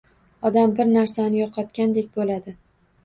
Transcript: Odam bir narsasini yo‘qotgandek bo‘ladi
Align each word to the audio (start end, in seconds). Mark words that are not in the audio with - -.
Odam 0.49 0.71
bir 0.79 0.89
narsasini 0.93 1.41
yo‘qotgandek 1.41 2.09
bo‘ladi 2.21 2.57